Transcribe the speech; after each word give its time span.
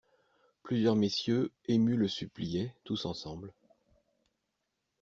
Plusieurs 0.63 0.95
messieurs 0.95 1.51
émus 1.67 1.95
le 1.95 2.07
suppliaient, 2.07 2.73
tous 2.85 3.05
ensemble. 3.05 3.53